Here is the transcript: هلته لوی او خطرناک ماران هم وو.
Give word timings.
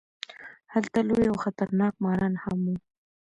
هلته 0.73 0.99
لوی 1.09 1.25
او 1.31 1.37
خطرناک 1.43 1.93
ماران 2.03 2.33
هم 2.43 2.59
وو. 2.65 2.75